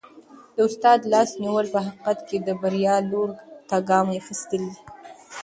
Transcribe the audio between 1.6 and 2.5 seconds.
په حقیقت کي د